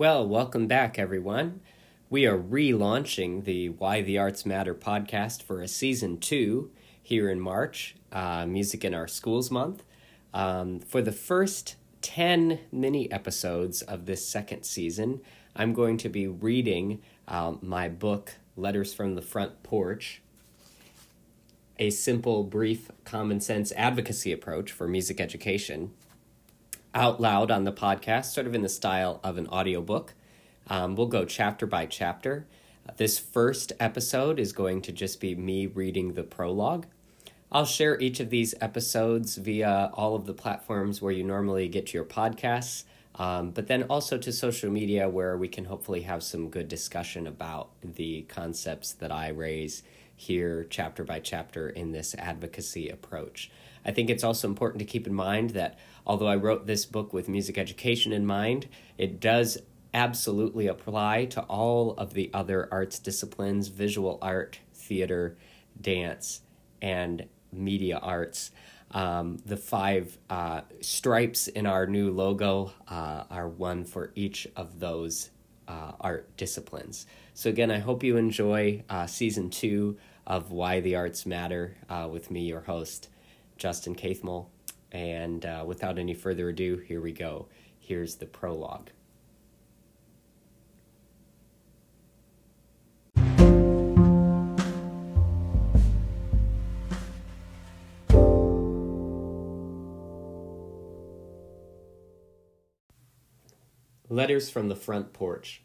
Well, 0.00 0.26
welcome 0.26 0.66
back, 0.66 0.98
everyone. 0.98 1.60
We 2.08 2.24
are 2.24 2.38
relaunching 2.38 3.44
the 3.44 3.68
Why 3.68 4.00
the 4.00 4.16
Arts 4.16 4.46
Matter 4.46 4.74
podcast 4.74 5.42
for 5.42 5.60
a 5.60 5.68
season 5.68 6.16
two 6.16 6.70
here 7.02 7.28
in 7.28 7.38
March, 7.38 7.96
uh, 8.10 8.46
Music 8.46 8.82
in 8.82 8.94
Our 8.94 9.06
Schools 9.06 9.50
Month. 9.50 9.82
Um, 10.32 10.80
for 10.80 11.02
the 11.02 11.12
first 11.12 11.76
10 12.00 12.60
mini 12.72 13.12
episodes 13.12 13.82
of 13.82 14.06
this 14.06 14.26
second 14.26 14.62
season, 14.62 15.20
I'm 15.54 15.74
going 15.74 15.98
to 15.98 16.08
be 16.08 16.26
reading 16.26 17.02
um, 17.28 17.58
my 17.60 17.90
book, 17.90 18.36
Letters 18.56 18.94
from 18.94 19.16
the 19.16 19.22
Front 19.22 19.62
Porch, 19.62 20.22
a 21.78 21.90
simple, 21.90 22.42
brief, 22.42 22.90
common 23.04 23.38
sense 23.38 23.70
advocacy 23.76 24.32
approach 24.32 24.72
for 24.72 24.88
music 24.88 25.20
education 25.20 25.90
out 26.94 27.20
loud 27.20 27.50
on 27.50 27.64
the 27.64 27.72
podcast, 27.72 28.26
sort 28.26 28.46
of 28.46 28.54
in 28.54 28.62
the 28.62 28.68
style 28.68 29.20
of 29.22 29.38
an 29.38 29.46
audiobook. 29.48 30.14
Um, 30.68 30.96
we'll 30.96 31.06
go 31.06 31.24
chapter 31.24 31.66
by 31.66 31.86
chapter. 31.86 32.46
This 32.96 33.18
first 33.18 33.72
episode 33.78 34.38
is 34.38 34.52
going 34.52 34.82
to 34.82 34.92
just 34.92 35.20
be 35.20 35.34
me 35.34 35.66
reading 35.66 36.14
the 36.14 36.22
prologue. 36.22 36.86
I'll 37.52 37.66
share 37.66 37.98
each 38.00 38.20
of 38.20 38.30
these 38.30 38.54
episodes 38.60 39.36
via 39.36 39.90
all 39.94 40.14
of 40.14 40.26
the 40.26 40.34
platforms 40.34 41.02
where 41.02 41.12
you 41.12 41.24
normally 41.24 41.68
get 41.68 41.92
your 41.92 42.04
podcasts, 42.04 42.84
um, 43.16 43.50
but 43.50 43.66
then 43.66 43.84
also 43.84 44.18
to 44.18 44.32
social 44.32 44.70
media 44.70 45.08
where 45.08 45.36
we 45.36 45.48
can 45.48 45.64
hopefully 45.64 46.02
have 46.02 46.22
some 46.22 46.48
good 46.48 46.68
discussion 46.68 47.26
about 47.26 47.70
the 47.82 48.22
concepts 48.22 48.92
that 48.92 49.10
I 49.10 49.28
raise 49.28 49.82
here, 50.20 50.66
chapter 50.68 51.02
by 51.02 51.18
chapter, 51.18 51.68
in 51.68 51.92
this 51.92 52.14
advocacy 52.14 52.90
approach. 52.90 53.50
I 53.84 53.90
think 53.90 54.10
it's 54.10 54.22
also 54.22 54.48
important 54.48 54.80
to 54.80 54.84
keep 54.84 55.06
in 55.06 55.14
mind 55.14 55.50
that 55.50 55.78
although 56.06 56.26
I 56.26 56.36
wrote 56.36 56.66
this 56.66 56.84
book 56.84 57.12
with 57.14 57.28
music 57.28 57.56
education 57.56 58.12
in 58.12 58.26
mind, 58.26 58.68
it 58.98 59.18
does 59.18 59.56
absolutely 59.94 60.66
apply 60.66 61.24
to 61.24 61.40
all 61.42 61.92
of 61.92 62.12
the 62.12 62.30
other 62.34 62.68
arts 62.70 62.98
disciplines 62.98 63.68
visual 63.68 64.18
art, 64.20 64.60
theater, 64.74 65.38
dance, 65.80 66.42
and 66.82 67.26
media 67.50 67.98
arts. 67.98 68.50
Um, 68.90 69.38
the 69.46 69.56
five 69.56 70.18
uh, 70.28 70.62
stripes 70.80 71.48
in 71.48 71.64
our 71.64 71.86
new 71.86 72.10
logo 72.10 72.72
uh, 72.88 73.24
are 73.30 73.48
one 73.48 73.84
for 73.84 74.12
each 74.14 74.46
of 74.54 74.80
those 74.80 75.30
uh, 75.70 75.92
art 76.00 76.36
disciplines. 76.36 77.06
So, 77.34 77.48
again, 77.48 77.70
I 77.70 77.78
hope 77.78 78.02
you 78.02 78.16
enjoy 78.16 78.82
uh, 78.88 79.06
season 79.06 79.50
two 79.50 79.96
of 80.26 80.50
Why 80.50 80.80
the 80.80 80.96
Arts 80.96 81.26
Matter 81.26 81.76
uh, 81.88 82.08
with 82.10 82.30
me, 82.30 82.42
your 82.42 82.62
host. 82.62 83.08
Justin 83.60 83.94
Cathmel. 83.94 84.50
And 84.90 85.44
uh, 85.46 85.64
without 85.66 85.98
any 85.98 86.14
further 86.14 86.48
ado, 86.48 86.78
here 86.78 87.00
we 87.00 87.12
go. 87.12 87.46
Here's 87.78 88.16
the 88.16 88.26
prologue. 88.26 88.90
Letters 104.20 104.50
from 104.50 104.68
the 104.68 104.76
Front 104.76 105.14
Porch. 105.14 105.62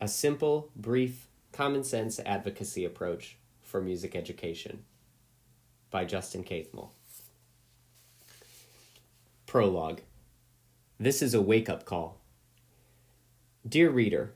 A 0.00 0.08
simple, 0.08 0.72
brief, 0.74 1.28
common 1.52 1.84
sense 1.84 2.18
advocacy 2.26 2.84
approach 2.84 3.36
for 3.62 3.80
music 3.80 4.16
education. 4.16 4.82
By 5.88 6.04
Justin 6.04 6.42
Cathmel. 6.42 6.92
Prologue. 9.46 10.00
This 10.98 11.22
is 11.22 11.34
a 11.34 11.40
wake 11.40 11.68
up 11.68 11.84
call. 11.84 12.20
Dear 13.64 13.90
reader, 13.90 14.34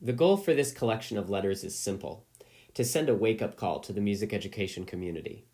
the 0.00 0.14
goal 0.14 0.38
for 0.38 0.54
this 0.54 0.72
collection 0.72 1.18
of 1.18 1.28
letters 1.28 1.62
is 1.62 1.78
simple 1.78 2.24
to 2.72 2.82
send 2.82 3.10
a 3.10 3.14
wake 3.14 3.42
up 3.42 3.56
call 3.56 3.80
to 3.80 3.92
the 3.92 4.00
music 4.00 4.32
education 4.32 4.86
community. 4.86 5.44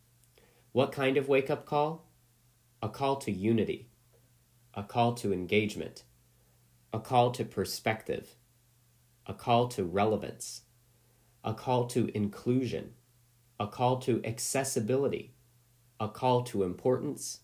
What 0.71 0.93
kind 0.93 1.17
of 1.17 1.29
wake 1.29 1.51
up 1.51 1.67
call? 1.67 2.07
A 2.81 2.89
call 2.89 3.17
to 3.17 3.33
unity, 3.33 3.89
a 4.75 4.85
call 4.85 5.15
to 5.15 5.33
engagement, 5.33 6.05
a 6.97 6.99
call 6.99 7.31
to 7.31 7.45
perspective, 7.45 8.37
a 9.27 9.35
call 9.35 9.69
to 9.69 9.85
relevance, 9.85 10.63
a 11.45 11.53
call 11.53 11.87
to 11.87 12.11
inclusion, 12.17 12.95
a 13.61 13.67
call 13.67 13.99
to 13.99 14.25
accessibility, 14.25 15.35
a 16.01 16.09
call 16.09 16.43
to 16.43 16.63
importance, 16.63 17.41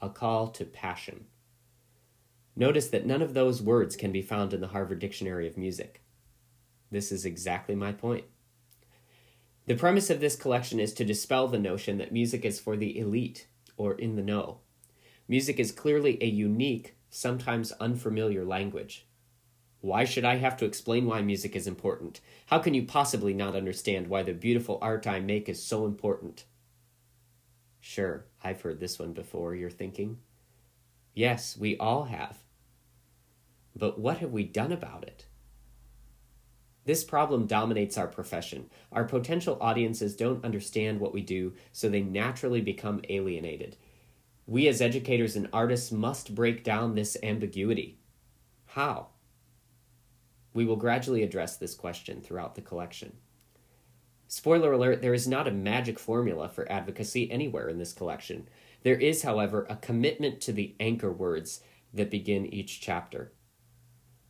a 0.00 0.08
call 0.08 0.48
to 0.48 0.64
passion. 0.64 1.26
Notice 2.56 2.88
that 2.88 3.04
none 3.04 3.20
of 3.20 3.34
those 3.34 3.60
words 3.60 3.96
can 3.96 4.12
be 4.12 4.22
found 4.22 4.54
in 4.54 4.62
the 4.62 4.68
Harvard 4.68 4.98
Dictionary 4.98 5.46
of 5.46 5.58
Music. 5.58 6.02
This 6.90 7.12
is 7.12 7.26
exactly 7.26 7.74
my 7.74 7.92
point. 7.92 8.24
The 9.66 9.74
premise 9.74 10.08
of 10.08 10.20
this 10.20 10.36
collection 10.36 10.80
is 10.80 10.94
to 10.94 11.04
dispel 11.04 11.48
the 11.48 11.58
notion 11.58 11.98
that 11.98 12.12
music 12.12 12.46
is 12.46 12.58
for 12.58 12.78
the 12.78 12.98
elite 12.98 13.46
or 13.76 13.92
in 13.92 14.16
the 14.16 14.22
know. 14.22 14.60
Music 15.28 15.60
is 15.60 15.70
clearly 15.70 16.16
a 16.22 16.26
unique, 16.26 16.96
sometimes 17.10 17.72
unfamiliar 17.72 18.44
language. 18.44 19.06
Why 19.80 20.04
should 20.04 20.24
I 20.24 20.36
have 20.36 20.56
to 20.58 20.64
explain 20.64 21.06
why 21.06 21.22
music 21.22 21.56
is 21.56 21.66
important? 21.66 22.20
How 22.46 22.58
can 22.58 22.74
you 22.74 22.84
possibly 22.84 23.34
not 23.34 23.56
understand 23.56 24.08
why 24.08 24.22
the 24.22 24.32
beautiful 24.32 24.78
art 24.80 25.06
I 25.06 25.20
make 25.20 25.48
is 25.48 25.62
so 25.62 25.86
important? 25.86 26.44
Sure, 27.80 28.26
I've 28.44 28.60
heard 28.60 28.78
this 28.78 28.98
one 28.98 29.12
before, 29.12 29.54
you're 29.54 29.70
thinking. 29.70 30.18
Yes, 31.14 31.56
we 31.56 31.76
all 31.78 32.04
have. 32.04 32.38
But 33.74 33.98
what 33.98 34.18
have 34.18 34.32
we 34.32 34.44
done 34.44 34.72
about 34.72 35.04
it? 35.04 35.26
This 36.84 37.04
problem 37.04 37.46
dominates 37.46 37.96
our 37.96 38.06
profession. 38.06 38.70
Our 38.92 39.04
potential 39.04 39.58
audiences 39.60 40.16
don't 40.16 40.44
understand 40.44 41.00
what 41.00 41.12
we 41.12 41.22
do, 41.22 41.54
so 41.72 41.88
they 41.88 42.02
naturally 42.02 42.60
become 42.60 43.00
alienated. 43.08 43.76
We, 44.50 44.66
as 44.66 44.80
educators 44.80 45.36
and 45.36 45.48
artists, 45.52 45.92
must 45.92 46.34
break 46.34 46.64
down 46.64 46.96
this 46.96 47.16
ambiguity. 47.22 48.00
How? 48.66 49.10
We 50.52 50.64
will 50.64 50.74
gradually 50.74 51.22
address 51.22 51.56
this 51.56 51.76
question 51.76 52.20
throughout 52.20 52.56
the 52.56 52.60
collection. 52.60 53.12
Spoiler 54.26 54.72
alert, 54.72 55.02
there 55.02 55.14
is 55.14 55.28
not 55.28 55.46
a 55.46 55.52
magic 55.52 56.00
formula 56.00 56.48
for 56.48 56.70
advocacy 56.70 57.30
anywhere 57.30 57.68
in 57.68 57.78
this 57.78 57.92
collection. 57.92 58.48
There 58.82 58.98
is, 58.98 59.22
however, 59.22 59.68
a 59.70 59.76
commitment 59.76 60.40
to 60.40 60.52
the 60.52 60.74
anchor 60.80 61.12
words 61.12 61.62
that 61.94 62.10
begin 62.10 62.52
each 62.52 62.80
chapter. 62.80 63.30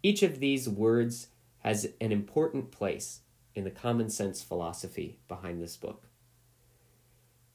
Each 0.03 0.23
of 0.23 0.39
these 0.39 0.69
words 0.69 1.29
has 1.61 1.89
an 1.99 2.13
important 2.13 2.71
place 2.71 3.21
in 3.55 3.65
the 3.65 3.71
common 3.71 4.11
sense 4.11 4.43
philosophy 4.43 5.19
behind 5.29 5.63
this 5.63 5.79
book. 5.79 6.10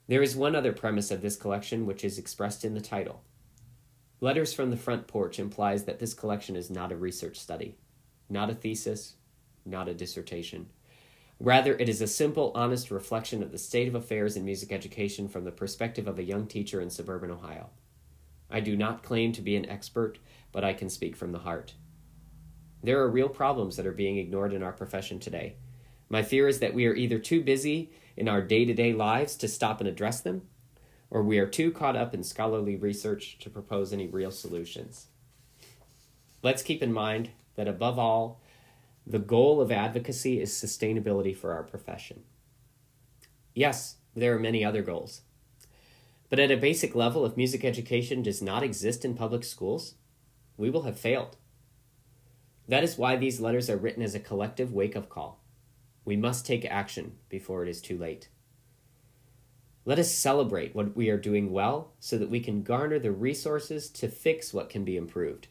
There 0.07 0.21
is 0.21 0.35
one 0.35 0.55
other 0.55 0.71
premise 0.71 1.09
of 1.09 1.21
this 1.21 1.35
collection 1.35 1.85
which 1.85 2.03
is 2.03 2.19
expressed 2.19 2.63
in 2.63 2.75
the 2.75 2.81
title. 2.81 3.23
Letters 4.21 4.53
from 4.53 4.69
the 4.69 4.77
Front 4.77 5.07
Porch 5.07 5.39
implies 5.39 5.85
that 5.85 5.99
this 5.99 6.13
collection 6.13 6.55
is 6.55 6.69
not 6.69 6.91
a 6.91 6.95
research 6.95 7.39
study, 7.39 7.75
not 8.29 8.49
a 8.49 8.55
thesis, 8.55 9.15
not 9.65 9.89
a 9.89 9.93
dissertation. 9.93 10.67
Rather, 11.39 11.75
it 11.77 11.89
is 11.89 12.01
a 12.01 12.07
simple, 12.07 12.51
honest 12.55 12.91
reflection 12.91 13.43
of 13.43 13.51
the 13.51 13.57
state 13.57 13.87
of 13.87 13.95
affairs 13.95 14.37
in 14.37 14.45
music 14.45 14.71
education 14.71 15.27
from 15.27 15.43
the 15.43 15.51
perspective 15.51 16.07
of 16.07 16.17
a 16.17 16.23
young 16.23 16.45
teacher 16.47 16.79
in 16.79 16.89
suburban 16.89 17.31
Ohio. 17.31 17.71
I 18.49 18.59
do 18.59 18.77
not 18.77 19.03
claim 19.03 19.31
to 19.33 19.41
be 19.41 19.55
an 19.55 19.67
expert, 19.67 20.19
but 20.51 20.63
I 20.63 20.73
can 20.73 20.89
speak 20.89 21.15
from 21.15 21.31
the 21.31 21.39
heart. 21.39 21.73
There 22.83 22.99
are 22.99 23.09
real 23.09 23.27
problems 23.27 23.75
that 23.75 23.87
are 23.87 23.91
being 23.91 24.17
ignored 24.17 24.53
in 24.53 24.63
our 24.63 24.71
profession 24.71 25.19
today. 25.19 25.55
My 26.09 26.21
fear 26.21 26.47
is 26.47 26.59
that 26.59 26.73
we 26.73 26.85
are 26.85 26.93
either 26.93 27.19
too 27.19 27.41
busy 27.41 27.91
in 28.15 28.29
our 28.29 28.41
day 28.41 28.65
to 28.65 28.73
day 28.73 28.93
lives 28.93 29.35
to 29.37 29.47
stop 29.47 29.79
and 29.79 29.89
address 29.89 30.21
them, 30.21 30.43
or 31.09 31.23
we 31.23 31.39
are 31.39 31.47
too 31.47 31.71
caught 31.71 31.95
up 31.95 32.13
in 32.13 32.23
scholarly 32.23 32.75
research 32.75 33.37
to 33.39 33.49
propose 33.49 33.91
any 33.91 34.07
real 34.07 34.31
solutions. 34.31 35.07
Let's 36.43 36.63
keep 36.63 36.83
in 36.83 36.93
mind 36.93 37.31
that 37.55 37.67
above 37.67 37.97
all, 37.97 38.41
the 39.07 39.19
goal 39.19 39.61
of 39.61 39.71
advocacy 39.71 40.41
is 40.41 40.51
sustainability 40.51 41.35
for 41.35 41.53
our 41.53 41.63
profession. 41.63 42.23
Yes, 43.53 43.97
there 44.15 44.35
are 44.35 44.39
many 44.39 44.63
other 44.63 44.81
goals. 44.81 45.21
But 46.29 46.39
at 46.39 46.51
a 46.51 46.57
basic 46.57 46.95
level, 46.95 47.25
if 47.25 47.37
music 47.37 47.63
education 47.63 48.23
does 48.23 48.41
not 48.41 48.63
exist 48.63 49.05
in 49.05 49.15
public 49.15 49.43
schools, 49.43 49.95
we 50.57 50.69
will 50.69 50.83
have 50.83 50.99
failed. 50.99 51.37
That 52.67 52.83
is 52.83 52.97
why 52.97 53.15
these 53.15 53.39
letters 53.39 53.69
are 53.69 53.77
written 53.77 54.01
as 54.01 54.15
a 54.15 54.19
collective 54.19 54.73
wake 54.73 54.95
up 54.95 55.07
call. 55.07 55.39
We 56.05 56.15
must 56.15 56.45
take 56.45 56.63
action 56.65 57.17
before 57.27 57.63
it 57.63 57.69
is 57.69 57.81
too 57.81 57.97
late. 57.97 58.29
Let 59.83 59.99
us 59.99 60.11
celebrate 60.11 60.73
what 60.73 60.95
we 60.95 61.09
are 61.09 61.17
doing 61.17 61.51
well 61.51 61.91
so 61.99 62.17
that 62.17 62.29
we 62.29 62.39
can 62.39 62.63
garner 62.63 62.97
the 62.97 63.11
resources 63.11 63.89
to 63.89 64.07
fix 64.07 64.53
what 64.53 64.69
can 64.69 64.83
be 64.83 64.97
improved. 64.97 65.47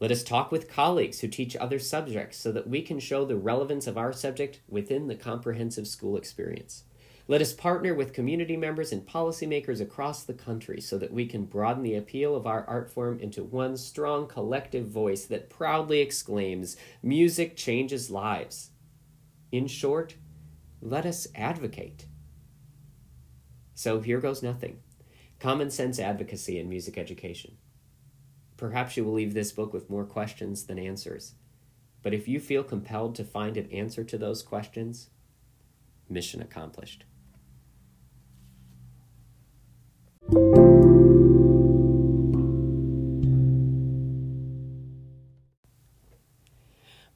Let 0.00 0.10
us 0.10 0.24
talk 0.24 0.50
with 0.50 0.68
colleagues 0.68 1.20
who 1.20 1.28
teach 1.28 1.54
other 1.54 1.78
subjects 1.78 2.36
so 2.36 2.50
that 2.50 2.68
we 2.68 2.82
can 2.82 2.98
show 2.98 3.24
the 3.24 3.36
relevance 3.36 3.86
of 3.86 3.96
our 3.96 4.12
subject 4.12 4.58
within 4.68 5.06
the 5.06 5.14
comprehensive 5.14 5.86
school 5.86 6.16
experience. 6.16 6.82
Let 7.28 7.40
us 7.40 7.52
partner 7.52 7.94
with 7.94 8.12
community 8.12 8.56
members 8.56 8.90
and 8.90 9.06
policymakers 9.06 9.80
across 9.80 10.24
the 10.24 10.34
country 10.34 10.80
so 10.80 10.98
that 10.98 11.12
we 11.12 11.26
can 11.26 11.44
broaden 11.44 11.84
the 11.84 11.94
appeal 11.94 12.34
of 12.34 12.48
our 12.48 12.64
art 12.66 12.90
form 12.90 13.20
into 13.20 13.44
one 13.44 13.76
strong 13.76 14.26
collective 14.26 14.88
voice 14.88 15.24
that 15.26 15.48
proudly 15.48 16.00
exclaims, 16.00 16.76
Music 17.00 17.56
changes 17.56 18.10
lives. 18.10 18.71
In 19.52 19.66
short, 19.66 20.16
let 20.80 21.04
us 21.04 21.28
advocate. 21.34 22.06
So 23.74 24.00
here 24.00 24.20
goes 24.20 24.42
nothing 24.42 24.80
common 25.38 25.70
sense 25.70 25.98
advocacy 25.98 26.56
in 26.56 26.68
music 26.68 26.96
education. 26.96 27.56
Perhaps 28.56 28.96
you 28.96 29.04
will 29.04 29.12
leave 29.12 29.34
this 29.34 29.50
book 29.50 29.72
with 29.72 29.90
more 29.90 30.04
questions 30.04 30.66
than 30.66 30.78
answers. 30.78 31.34
But 32.00 32.14
if 32.14 32.28
you 32.28 32.38
feel 32.38 32.62
compelled 32.62 33.16
to 33.16 33.24
find 33.24 33.56
an 33.56 33.68
answer 33.72 34.04
to 34.04 34.16
those 34.16 34.40
questions, 34.40 35.10
mission 36.08 36.40
accomplished. 36.40 37.04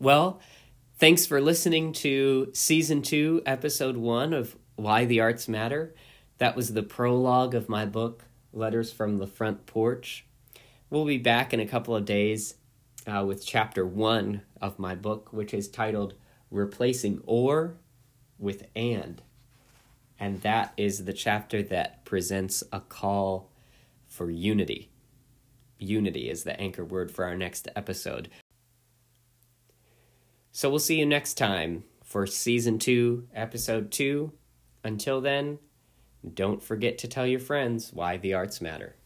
Well, 0.01 0.41
thanks 0.99 1.27
for 1.27 1.41
listening 1.41 1.93
to 1.93 2.51
season 2.55 3.03
two, 3.03 3.43
episode 3.45 3.97
one 3.97 4.33
of 4.33 4.57
Why 4.77 5.05
the 5.05 5.21
Arts 5.21 5.47
Matter. 5.47 5.95
That 6.39 6.57
was 6.57 6.73
the 6.73 6.83
prologue 6.83 7.55
of 7.55 7.69
my 7.69 7.85
book, 7.85 8.25
Letters 8.53 8.93
from 8.93 9.19
the 9.19 9.27
Front 9.27 9.67
Porch. 9.67 10.25
We'll 10.89 11.05
be 11.05 11.19
back 11.19 11.53
in 11.53 11.61
a 11.61 11.67
couple 11.67 11.95
of 11.95 12.05
days 12.05 12.55
uh, 13.07 13.25
with 13.27 13.45
chapter 13.45 13.87
one 13.87 14.43
of 14.61 14.79
my 14.79 14.95
book, 14.95 15.33
which 15.33 15.53
is 15.53 15.69
titled 15.69 16.15
Replacing 16.51 17.23
Or 17.27 17.77
with 18.39 18.67
And. 18.75 19.21
And 20.19 20.41
that 20.43 20.73
is 20.79 21.05
the 21.05 21.13
chapter 21.13 21.63
that 21.65 22.07
presents 22.07 22.63
a 22.73 22.81
call 22.81 23.51
for 24.09 24.31
unity. 24.31 24.91
Unity 25.79 26.31
is 26.31 26.45
the 26.45 26.59
anchor 26.59 26.85
word 26.85 27.11
for 27.11 27.27
our 27.27 27.37
next 27.37 27.69
episode. 27.77 28.31
So 30.57 30.71
we'll 30.71 30.79
see 30.79 30.99
you 30.99 31.05
next 31.05 31.35
time 31.35 31.85
for 32.03 32.27
season 32.27 32.79
two, 32.79 33.29
episode 33.35 33.91
two. 33.91 34.33
Until 34.83 35.21
then, 35.21 35.59
don't 36.33 36.63
forget 36.63 36.97
to 36.97 37.07
tell 37.07 37.27
your 37.27 37.41
friends 37.41 37.93
why 37.93 38.17
the 38.17 38.33
arts 38.33 38.63
matter. 38.63 38.97